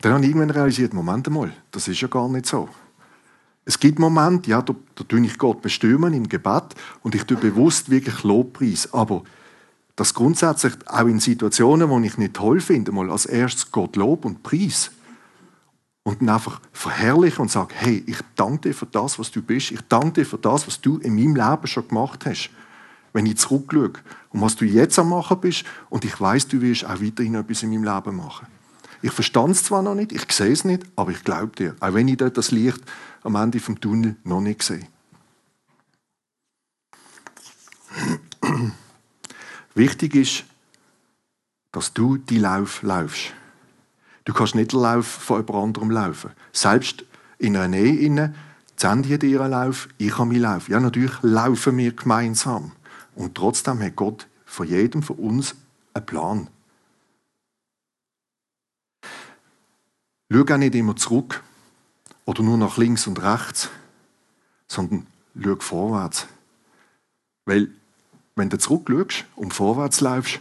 [0.00, 2.68] Dann habe ich irgendwann realisiert, Moment mal, das ist ja gar nicht so.
[3.64, 7.36] Es gibt Momente, ja, da, da tue ich Gott bestimmen im Gebet und ich tue
[7.36, 8.92] bewusst wirklich Lobpreis.
[8.92, 9.22] Aber
[9.94, 14.24] das grundsätzlich auch in Situationen, wo ich nicht toll finde, mal als erstes Gott Lob
[14.24, 14.90] und Preis.
[16.08, 19.72] Und dann einfach verherrlichen und sagen, hey, ich danke dir für das, was du bist.
[19.72, 22.48] Ich danke dir für das, was du in meinem Leben schon gemacht hast.
[23.12, 23.92] Wenn ich zurückschaue
[24.30, 27.62] und was du jetzt am machen bist und ich weiß, du wirst auch weiterhin etwas
[27.62, 28.46] in meinem Leben machen.
[29.02, 31.92] Ich verstand es zwar noch nicht, ich sehe es nicht, aber ich glaube dir, auch
[31.92, 32.80] wenn ich dort das Licht
[33.22, 34.88] am Ende vom Tunnel noch nicht sehe.
[39.74, 40.44] Wichtig ist,
[41.70, 43.34] dass du die Lauf laufst.
[44.28, 46.32] Du kannst nicht den Lauf von jemand anderem laufen.
[46.52, 47.02] Selbst
[47.38, 48.34] in einer Nähe innen,
[48.76, 50.68] Sandy hat ihren Lauf, ich habe meinen Lauf.
[50.68, 52.72] Ja, natürlich laufen wir gemeinsam.
[53.14, 55.54] Und trotzdem hat Gott von jedem von uns
[55.94, 56.48] einen Plan.
[60.30, 61.42] Schau auch nicht immer zurück
[62.26, 63.70] oder nur nach links und rechts,
[64.66, 65.06] sondern
[65.42, 66.26] schau vorwärts.
[67.46, 67.70] Weil,
[68.36, 70.40] wenn du zurückschaust und vorwärts läufst,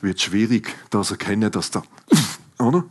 [0.00, 1.82] wird es schwierig, das erkennen, dass da,
[2.58, 2.84] oder?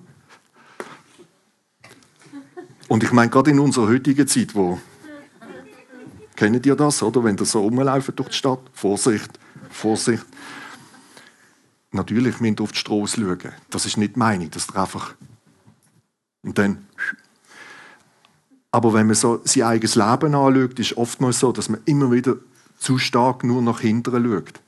[2.88, 4.80] Und ich meine, gerade in unserer heutigen Zeit, wo,
[6.36, 7.24] kennt ihr das, oder?
[7.24, 10.26] Wenn ihr so rumlaufen durch die Stadt, Vorsicht, Vorsicht.
[11.92, 13.54] Natürlich müsst ihr auf die Straße schauen.
[13.70, 15.16] Das ist nicht meine, das ist einfach
[16.46, 16.86] und dann.
[18.72, 22.12] Aber wenn man so sein eigenes Leben anschaut, ist es oftmals so, dass man immer
[22.12, 22.36] wieder
[22.78, 24.62] zu stark nur nach hinten schaut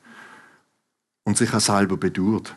[1.24, 2.56] und sich auch selber bedauert.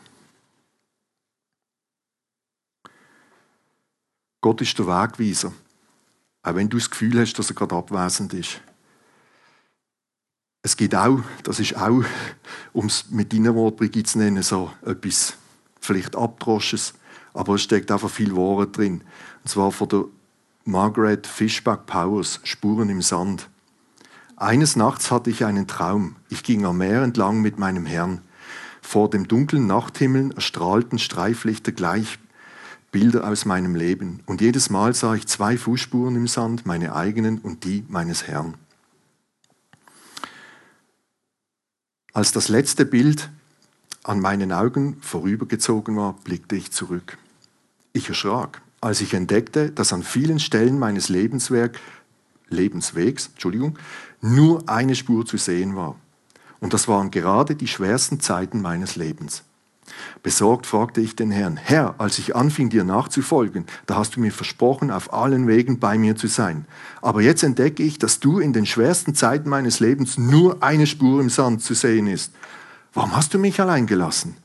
[4.41, 5.53] Gott ist der Wegweiser,
[6.41, 8.59] auch wenn du das Gefühl hast, dass er gerade abwesend ist.
[10.63, 12.03] Es gibt auch, das ist auch,
[12.73, 15.35] um es mit deinen Worten Brigitte zu nennen, so etwas
[15.79, 16.93] vielleicht Abdrosches.
[17.33, 19.01] Aber es steckt einfach viel Wahres drin.
[19.43, 20.05] Und zwar von der
[20.65, 23.49] Margaret Fishback Powers, Spuren im Sand.
[24.35, 26.15] Eines Nachts hatte ich einen Traum.
[26.29, 28.21] Ich ging am Meer entlang mit meinem Herrn.
[28.81, 32.19] Vor dem dunklen Nachthimmel erstrahlten Streiflichter gleich
[32.91, 34.21] Bilder aus meinem Leben.
[34.25, 38.55] Und jedes Mal sah ich zwei Fußspuren im Sand, meine eigenen und die meines Herrn.
[42.13, 43.29] Als das letzte Bild
[44.03, 47.17] an meinen Augen vorübergezogen war, blickte ich zurück.
[47.93, 51.79] Ich erschrak, als ich entdeckte, dass an vielen Stellen meines Lebenswerk,
[52.49, 53.79] Lebenswegs Entschuldigung,
[54.19, 55.95] nur eine Spur zu sehen war.
[56.59, 59.43] Und das waren gerade die schwersten Zeiten meines Lebens.
[60.23, 64.31] Besorgt fragte ich den Herrn, Herr, als ich anfing dir nachzufolgen, da hast du mir
[64.31, 66.65] versprochen, auf allen Wegen bei mir zu sein.
[67.01, 71.21] Aber jetzt entdecke ich, dass du in den schwersten Zeiten meines Lebens nur eine Spur
[71.21, 72.33] im Sand zu sehen ist.
[72.93, 74.35] Warum hast du mich allein gelassen,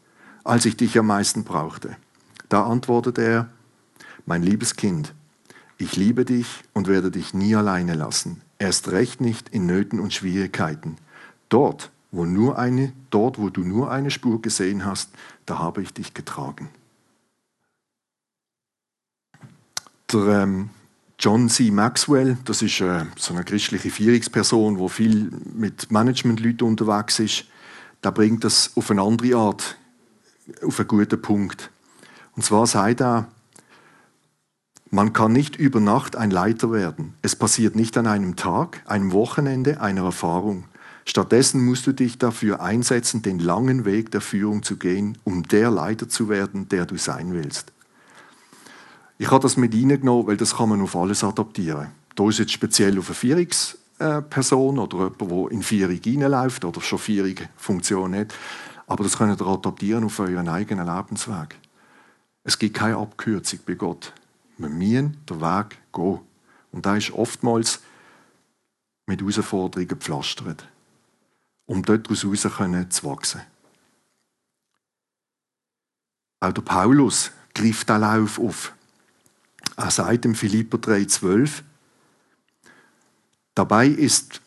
[0.45, 1.97] als ich dich am meisten brauchte?
[2.49, 3.49] Da antwortete er,
[4.25, 5.15] mein liebes Kind,
[5.79, 10.15] ich liebe dich und werde dich nie alleine lassen, erst recht nicht in Nöten und
[10.15, 10.97] Schwierigkeiten.
[11.49, 15.11] Dort, wo, nur eine, dort, wo du nur eine Spur gesehen hast,
[15.45, 16.69] da habe ich dich getragen.
[20.13, 20.71] Der ähm,
[21.19, 21.71] John C.
[21.71, 27.47] Maxwell, das ist äh, so eine christliche Führungsperson, wo viel mit Managementleuten unterwegs ist,
[28.05, 29.77] der bringt das auf eine andere Art,
[30.63, 31.71] auf einen guten Punkt.
[32.37, 33.29] Und zwar sagt er,
[34.91, 37.15] man kann nicht über Nacht ein Leiter werden.
[37.23, 40.65] Es passiert nicht an einem Tag, einem Wochenende, einer Erfahrung.
[41.09, 45.71] Stattdessen musst du dich dafür einsetzen, den langen Weg der Führung zu gehen, um der
[45.71, 47.73] Leiter zu werden, der du sein willst.
[49.16, 51.88] Ich habe das mit reingenommen, weil das kann man auf alles adaptieren.
[52.16, 56.99] Da ist jetzt speziell auf eine Führungsperson oder jemand, der in Führung reinläuft oder schon
[56.99, 57.38] Führung
[58.14, 58.35] hat.
[58.87, 61.57] Aber das könnt ihr adaptieren auf euren eigenen Lebensweg.
[62.45, 64.12] Es gibt keine Abkürzung bei Gott.
[64.59, 66.21] Wir müssen den Weg gehen.
[66.73, 67.81] Und da ist oftmals
[69.07, 70.69] mit Herausforderungen gepflastert,
[71.67, 73.43] um dort daraus zu wachsen.
[76.41, 78.73] Auch der Paulus greift den Lauf auf.
[79.77, 81.63] Er sagt im Philipper 3,12,
[83.55, 84.41] dabei ist,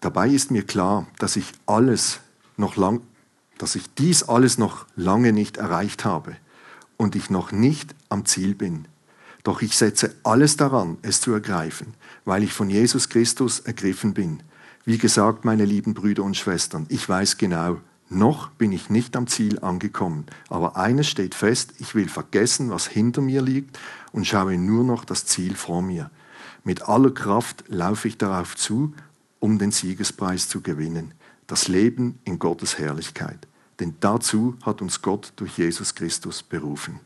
[0.00, 2.20] dabei ist mir klar, dass ich alles
[2.56, 3.00] noch lang,
[3.58, 6.36] dass ich dies alles noch lange nicht erreicht habe
[6.96, 8.86] und ich noch nicht am Ziel bin.
[9.42, 14.42] Doch ich setze alles daran, es zu ergreifen, weil ich von Jesus Christus ergriffen bin.
[14.86, 19.26] Wie gesagt, meine lieben Brüder und Schwestern, ich weiß genau, noch bin ich nicht am
[19.26, 23.78] Ziel angekommen, aber eines steht fest, ich will vergessen, was hinter mir liegt
[24.12, 26.10] und schaue nur noch das Ziel vor mir.
[26.64, 28.94] Mit aller Kraft laufe ich darauf zu,
[29.40, 31.12] um den Siegespreis zu gewinnen,
[31.46, 33.46] das Leben in Gottes Herrlichkeit
[33.80, 37.00] denn dazu hat uns Gott durch Jesus Christus berufen.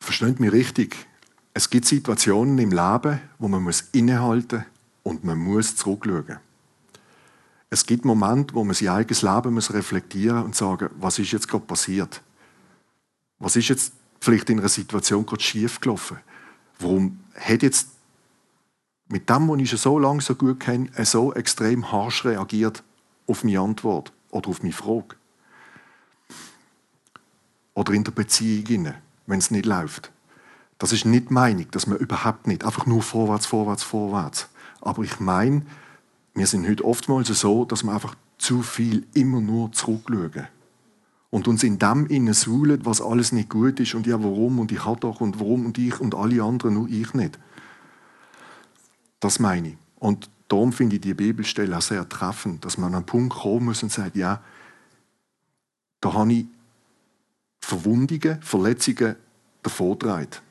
[0.00, 1.06] Versteht mich richtig.
[1.56, 4.66] Es gibt Situationen im Leben, wo man muss innehalten
[5.02, 6.36] und man muss zurückschauen.
[7.70, 11.48] Es gibt Momente, wo man sein eigenes Leben muss reflektieren und sagen, was ist jetzt
[11.48, 12.20] gerade passiert?
[13.38, 16.18] Was ist jetzt vielleicht in einer Situation gerade schief gelaufen?
[16.78, 17.88] Warum hat jetzt
[19.08, 22.82] mit dem, was ich so lange so gut kenne, so extrem harsch reagiert
[23.26, 25.16] auf meine Antwort oder auf meine Frage?
[27.72, 28.92] Oder in der Beziehung,
[29.26, 30.12] wenn es nicht läuft.
[30.78, 34.48] Das ist nicht Meinung, dass man überhaupt nicht einfach nur vorwärts, vorwärts, vorwärts.
[34.80, 35.62] Aber ich meine,
[36.34, 40.48] wir sind heute oftmals so, dass wir einfach zu viel immer nur zurückschauen.
[41.30, 44.70] Und uns in dem innen suhlen, was alles nicht gut ist und ja, warum und
[44.70, 47.38] ich habe doch und warum und ich und alle anderen, nur ich nicht.
[49.20, 49.76] Das meine ich.
[49.98, 53.66] Und darum finde ich die Bibelstelle auch sehr treffend, dass man an einen Punkt kommen
[53.66, 54.40] muss und sagt, ja,
[56.00, 56.46] da habe ich
[57.60, 59.16] Verwundungen, Verletzungen
[59.62, 60.45] davongetragen.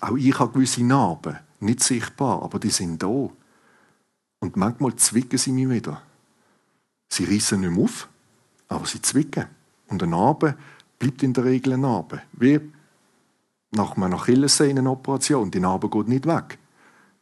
[0.00, 3.30] Auch ich habe gewisse Narben, nicht sichtbar, aber die sind da.
[4.40, 6.02] Und manchmal zwicken sie mich wieder.
[7.08, 8.08] Sie rissen nicht mehr auf,
[8.68, 9.46] aber sie zwicken.
[9.88, 10.56] Und eine Narbe
[10.98, 12.22] bleibt in der Regel eine Narbe.
[12.32, 12.60] Wie
[13.70, 15.50] nach einer Achillessehnen-Operation.
[15.50, 16.58] Die Narbe geht nicht weg.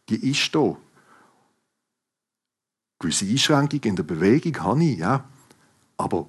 [0.08, 0.76] Die ist da.
[2.98, 5.24] Gewisse Einschränkungen in der Bewegung habe ich, ja.
[5.96, 6.26] Aber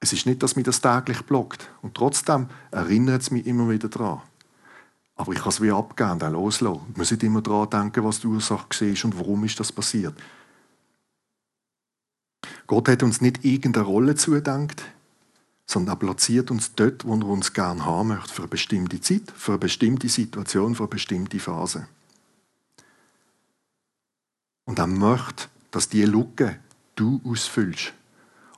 [0.00, 1.70] es ist nicht, dass mich das täglich blockt.
[1.82, 4.22] Und trotzdem erinnert es mich immer wieder daran.
[5.16, 6.80] Aber ich kann es wie abgeben und auch loslassen.
[6.88, 10.14] Man muss immer daran denken, was die Ursache war und warum ist das passiert.
[12.66, 14.82] Gott hat uns nicht irgendeine Rolle zugedenkt,
[15.66, 19.32] sondern er platziert uns dort, wo er uns gerne haben möchte, für eine bestimmte Zeit,
[19.34, 21.86] für eine bestimmte Situation, für eine bestimmte Phase.
[24.64, 26.58] Und er möchte, dass diese Lücke
[26.96, 27.92] du ausfüllst.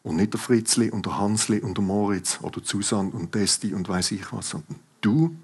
[0.03, 3.89] Und nicht der Fritzli und der Hansli und der Moritz oder Susan und Desti und
[3.89, 5.35] weiß ich was, sondern du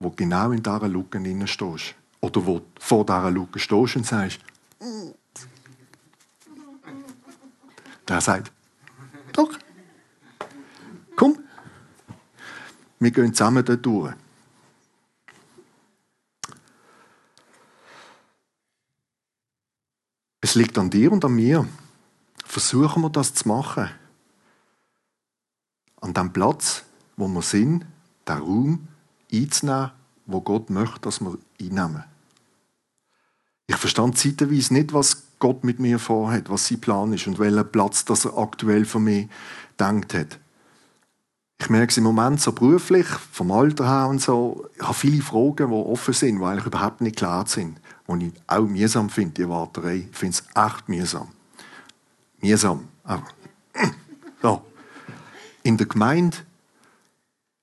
[0.00, 1.94] wo genau in dieser Lücke drin stehst.
[2.20, 4.40] Oder wo vor dieser Lücke stehst und sagst,
[8.06, 8.52] der sagt,
[9.32, 9.58] doch,
[11.16, 11.38] komm,
[12.98, 14.14] wir gehen zusammen dort durch.
[20.40, 21.68] Es liegt an dir und an mir.
[22.44, 23.90] Versuchen wir das zu machen.
[26.00, 26.84] An dem Platz,
[27.16, 27.84] wo wir sind,
[28.26, 28.88] der Raum,
[29.32, 29.90] einzunehmen,
[30.26, 32.04] wo Gott möchte, dass wir einnehmen.
[33.66, 37.70] Ich verstand zeitweise nicht, was Gott mit mir vorhat, was sein Plan ist und welchen
[37.70, 39.28] Platz das er aktuell für mich
[39.78, 40.38] denkt hat.
[41.60, 45.22] Ich merke es im Moment so beruflich, vom Alter her und so, ich habe viele
[45.22, 47.80] Fragen, die offen sind, die eigentlich überhaupt nicht klar sind.
[48.06, 50.06] Und ich auch mühsam finde, die Warterei.
[50.10, 51.28] Ich finde es echt mühsam.
[52.40, 52.88] Mühsam.
[53.04, 53.26] Aber,
[54.42, 54.62] ja.
[55.64, 56.38] In der Gemeinde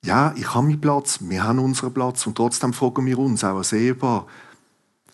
[0.05, 3.57] ja, ich habe meinen Platz, wir haben unseren Platz und trotzdem fragen wir uns, auch
[3.57, 4.27] als Ehepaar,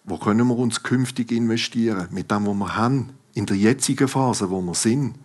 [0.04, 4.50] wo können wir uns künftig investieren mit dem, was wir haben, in der jetzigen Phase,
[4.50, 5.16] wo wir sind,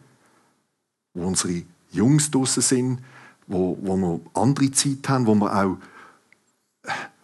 [1.15, 3.01] wo unsere Jungs draussen sind,
[3.49, 5.79] wo, wo wir andere Zeit haben, wo wir auch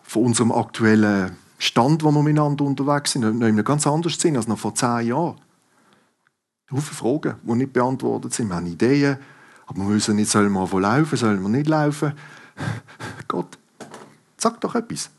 [0.03, 4.37] von unserem aktuellen Stand, wo wir miteinander unterwegs sind, noch in einem ganz anders sind
[4.37, 5.37] als noch vor zehn Jahren.
[6.73, 8.49] Haufen Fragen, die nicht beantwortet sind.
[8.49, 9.19] Wir haben Ideen,
[9.67, 12.13] aber wir wissen nicht, sollen wir laufen, sollen wir nicht laufen.
[13.29, 13.59] Gott,
[14.37, 15.11] sag doch etwas.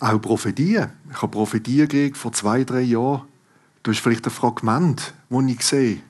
[0.00, 0.92] Auch Prophetien.
[1.10, 3.26] Ich habe Prophetien gekriegt vor zwei, drei Jahren.
[3.82, 6.00] Du hast vielleicht ein Fragment, wo ich sehe,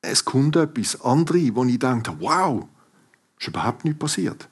[0.00, 1.00] es kommt etwas.
[1.00, 2.66] Andere, wo ich denke, wow,
[3.38, 4.48] ist überhaupt nicht passiert.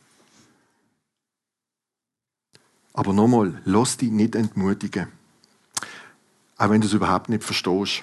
[2.92, 5.08] Aber nochmal, lass dich nicht entmutigen.
[6.56, 8.02] Auch wenn du es überhaupt nicht verstehst.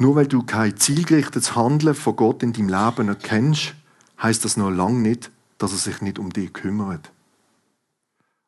[0.00, 3.74] Nur weil du kein zielgerichtetes Handeln von Gott in deinem Leben erkennst,
[4.22, 7.12] heißt das noch lange nicht, dass er sich nicht um dich kümmert.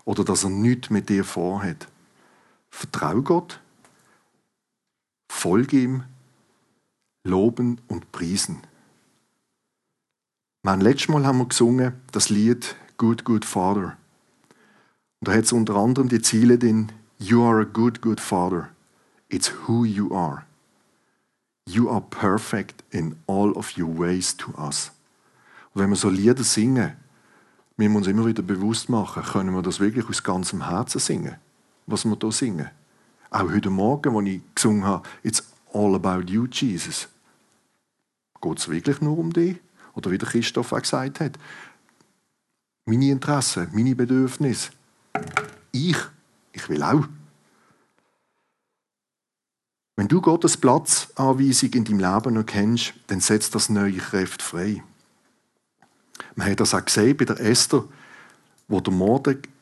[0.07, 1.89] Oder dass er nichts mit dir vorhat.
[2.71, 3.61] Vertrau Gott,
[5.31, 6.05] folge ihm,
[7.23, 8.63] loben und priesen.
[10.63, 13.99] Mein letztes Mal haben wir gesungen das Lied Good, Good Father.
[15.21, 18.71] Und da hat es unter anderem die Ziele drin, You are a good, good Father.
[19.29, 20.47] It's who you are.
[21.67, 24.91] You are perfect in all of your ways to us.
[25.73, 26.97] Und wenn wir so Lieder singen,
[27.77, 31.37] müssen wir uns immer wieder bewusst machen, können wir das wirklich aus ganzem Herzen singen,
[31.87, 32.71] was wir hier singen.
[33.31, 35.43] Auch heute Morgen, als ich gesungen habe, It's
[35.73, 37.09] all about you, Jesus.
[38.41, 39.57] Geht es wirklich nur um dich?
[39.95, 41.39] Oder wie der Christoph auch gesagt hat,
[42.85, 44.71] meine Interessen, meine Bedürfnisse.
[45.71, 45.97] Ich,
[46.53, 47.07] ich will auch.
[49.97, 54.83] Wenn du Gottes Platzanweisung in deinem Leben erkennst, dann setzt das neue Kräfte frei.
[56.35, 57.85] Man hat das auch gesehen bei der Esther,
[58.69, 58.95] wo der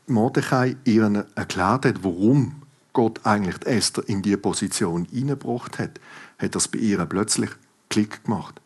[0.06, 2.62] Mordechai ihr erklärt hat, warum
[2.92, 6.00] Gott eigentlich die Esther in diese Position hineingebracht hat,
[6.38, 7.50] hat das bei ihr plötzlich
[7.88, 8.60] Klick gemacht.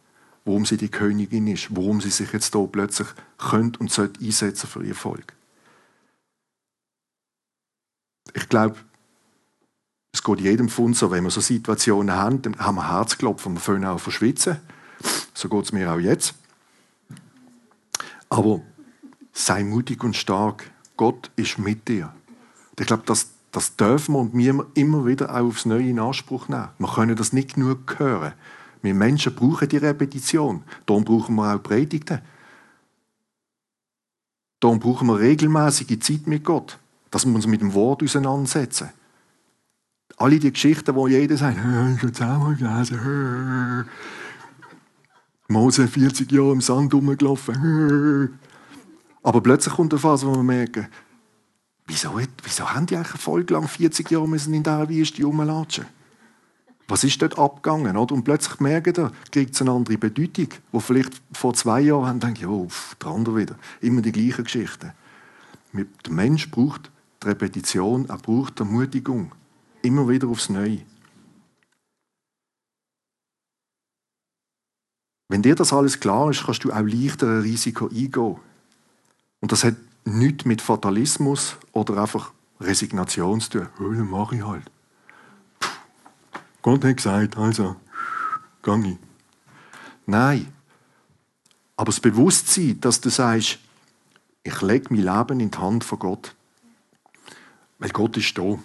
[0.45, 3.09] Warum sie die Königin ist, warum sie sich jetzt hier plötzlich
[3.39, 5.33] könnte und sollte einsetzen für ihr Volk.
[8.35, 8.77] Ich glaube,
[10.15, 13.55] es geht jedem von uns so, wenn wir so Situationen haben, dann haben wir Herzklopfen,
[13.55, 14.59] wir fangen auch verschwitzen.
[15.35, 16.35] So geht es mir auch jetzt.
[18.29, 18.61] Aber
[19.33, 20.71] sei mutig und stark.
[20.97, 22.15] Gott ist mit dir.
[22.79, 26.47] Ich glaube, das, das dürfen wir und wir immer wieder auch aufs Neue in Anspruch
[26.47, 26.69] nehmen.
[26.79, 28.35] Wir können das nicht genug hören.
[28.83, 30.63] Wir Menschen brauchen die Repetition.
[30.87, 32.21] Darum brauchen wir auch Predigten.
[34.61, 36.79] Darum brauchen wir regelmäßige Zeit mit Gott,
[37.11, 38.91] dass wir uns mit dem Wort auseinandersetzen.
[40.17, 43.89] Alle die Geschichten, wo jeder sagt, ich habe es auch gelesen.
[45.49, 48.39] Mose 40 Jahre im Sand rumgelaufen.
[49.23, 50.87] Aber plötzlich kommt eine Phase, wo wir merken,
[51.87, 55.87] wieso, wieso haben die eigentlich eine Folge lang 40 Jahre müssen in dieser Wüste rumlatschen?
[56.87, 57.97] Was ist dort abgegangen?
[57.97, 58.15] Oder?
[58.15, 62.21] Und plötzlich merken wir, kriegt es eine andere Bedeutung, wo vielleicht vor zwei Jahren haben
[62.21, 62.69] denken, oh,
[63.03, 63.57] der andere wieder.
[63.81, 64.93] Immer die gleichen Geschichten.
[65.73, 66.91] Der Mensch braucht
[67.23, 69.33] die Repetition, er braucht die Ermutigung.
[69.85, 70.81] Immer wieder aufs Neue.
[75.29, 78.37] Wenn dir das alles klar ist, kannst du auch leichter ein Risiko eingehen.
[79.41, 79.75] Und das hat
[80.05, 83.69] nichts mit Fatalismus oder einfach Resignation zu tun.
[83.79, 84.71] Oh, dann mache ich halt.
[86.63, 87.77] Gott hat gesagt, also,
[88.63, 88.99] gang ich.
[90.07, 90.51] Nein.
[91.77, 93.59] Aber das Bewusstsein, dass du sagst,
[94.45, 96.35] ich lege mein Leben in die Hand von Gott.
[97.79, 98.59] Weil Gott ist da.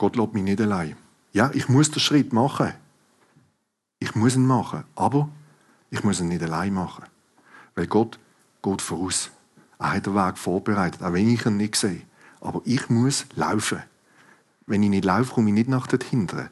[0.00, 0.96] Gott lässt mich nicht allein.
[1.34, 2.72] Ja, ich muss den Schritt machen.
[3.98, 4.84] Ich muss ihn machen.
[4.94, 5.28] Aber
[5.90, 7.04] ich muss ihn nicht allein machen.
[7.74, 8.18] Weil Gott
[8.62, 9.30] geht voraus.
[9.78, 12.00] Er hat den Weg vorbereitet, auch wenn ich ihn nicht sehe.
[12.40, 13.82] Aber ich muss laufen.
[14.64, 16.48] Wenn ich nicht laufe, komme ich nicht nach dort hinten.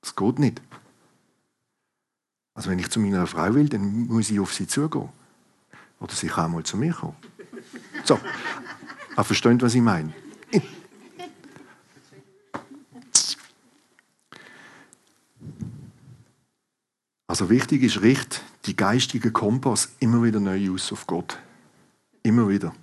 [0.00, 0.62] Das geht nicht.
[2.54, 5.08] Also wenn ich zu meiner Frau will, dann muss ich auf sie zugehen.
[5.98, 7.16] Oder sie kann mal zu mir kommen.
[8.04, 8.20] So.
[9.16, 10.12] Aber versteht, was ich meine?
[17.28, 21.38] Also wichtig ist, richt die geistige Kompass immer wieder neu aus auf Gott.
[22.22, 22.74] Immer wieder.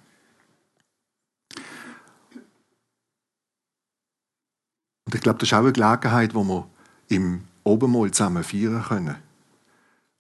[5.06, 6.70] Und ich glaube, das ist auch eine Gelegenheit, wo wir
[7.10, 9.16] im Obermal zusammen feiern können.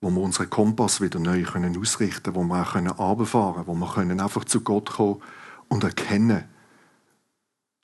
[0.01, 3.67] Wo wir unseren Kompass wieder neu können ausrichten können, wo wir auch können runterfahren können,
[3.67, 5.21] wo wir können einfach zu Gott kommen
[5.69, 6.45] und erkennen,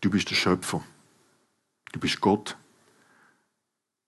[0.01, 0.83] du bist der Schöpfer.
[1.91, 2.57] Du bist Gott.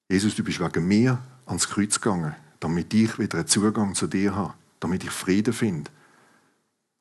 [0.09, 4.35] Jesus, du bist wegen mir ans Kreuz gegangen, damit ich wieder einen Zugang zu dir
[4.35, 5.91] habe, damit ich Frieden finde,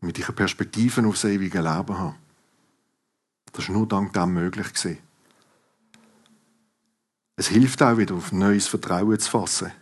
[0.00, 2.14] damit ich eine Perspektive aufs ewige Leben habe.
[3.52, 4.68] Das ist nur dank dem möglich.
[7.36, 9.72] Es hilft auch wieder, auf neues Vertrauen zu fassen.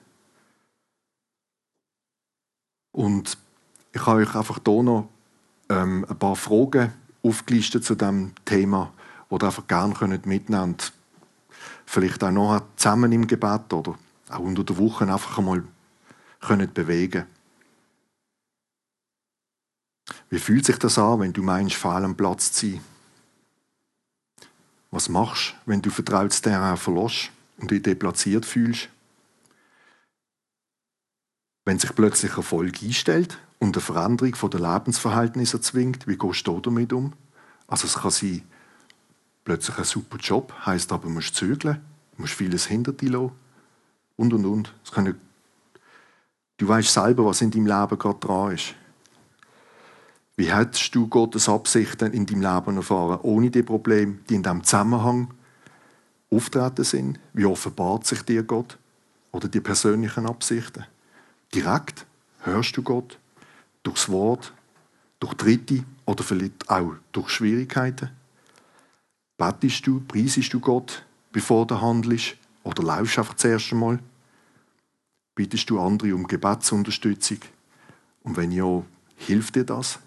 [2.93, 3.39] Und
[3.93, 5.09] ich habe euch einfach hier noch
[5.69, 6.93] ähm, ein paar Fragen
[7.23, 8.93] aufgelistet zu diesem Thema,
[9.31, 9.95] die ihr einfach gerne
[10.25, 10.93] mitnehmen könnt.
[11.87, 13.99] Vielleicht auch noch zusammen im Gebet oder
[14.31, 15.65] auch unter der Woche einfach einmal
[16.41, 17.27] können bewegen
[20.29, 22.81] Wie fühlt sich das an, wenn du meinst, fehl am Platz zu sein?
[24.93, 28.89] Was machst du, wenn du vertrautes Terrain verlässt und dich deplatziert fühlst?
[31.65, 36.93] Wenn sich plötzlich Erfolg einstellt und eine Veränderung der Lebensverhältnisse erzwingt, wie gehst du damit
[36.93, 37.13] um?
[37.67, 38.43] Also es kann sein,
[39.45, 41.81] plötzlich ein super Job, heisst aber, du musst zügeln,
[42.17, 43.40] musst vieles hinter dir lassen
[44.21, 44.75] und und und.
[44.85, 45.19] Es können,
[46.59, 48.75] du weißt selber, was in deinem Leben gerade dran ist.
[50.37, 54.63] Wie hättest du Gottes Absichten in deinem Leben erfahren, ohne die Probleme, die in diesem
[54.63, 55.33] Zusammenhang
[56.31, 57.19] auftreten sind?
[57.33, 58.79] Wie offenbart sich dir Gott
[59.33, 60.85] oder die persönlichen Absichten?
[61.55, 62.07] Direkt
[62.41, 63.19] hörst du Gott
[63.83, 64.53] durchs Wort,
[65.19, 68.11] durch Dritte oder vielleicht auch durch Schwierigkeiten?
[69.39, 72.37] Bettest du, preisest du Gott, bevor du handelst?
[72.63, 73.99] Oder laufst du einfach zuerst einmal?
[75.41, 77.39] Bittest du andere um Gebetsunterstützung?
[78.25, 78.83] Und wenn ja,
[79.17, 79.99] hilft dir das?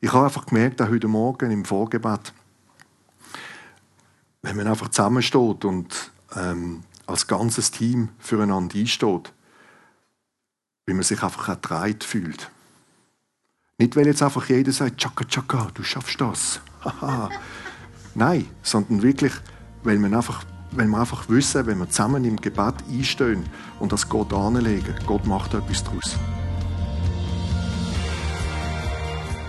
[0.00, 2.32] Ich habe einfach gemerkt, auch heute Morgen im Vorgebet,
[4.40, 9.32] wenn man einfach zusammensteht und ähm, als ganzes Team füreinander einsteht,
[10.86, 12.48] wie man sich einfach ertreibt fühlt.
[13.78, 16.60] Nicht, weil jetzt einfach jeder sagt, Chaka Chaka, du schaffst das.
[18.14, 19.32] Nein, sondern wirklich,
[19.82, 20.44] weil man einfach
[20.74, 23.44] wenn wir einfach wissen, wenn wir zusammen im Gebet einstehen
[23.78, 26.16] und das Gott anlegen, Gott macht etwas daraus.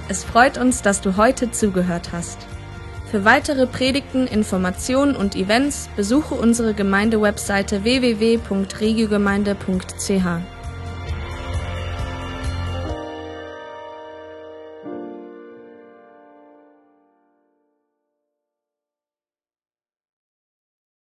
[0.09, 2.39] Es freut uns, dass du heute zugehört hast.
[3.09, 10.62] Für weitere Predigten, Informationen und Events besuche unsere Gemeindewebseite www.regiogemeinde.ch.